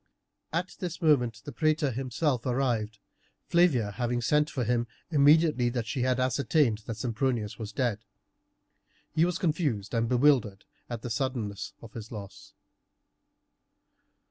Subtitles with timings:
[0.51, 2.97] At this moment the praetor himself arrived,
[3.45, 7.99] Flavia having sent for him immediately she had ascertained that Sempronius was dead.
[9.13, 12.55] He was confused and bewildered at the suddenness of his loss.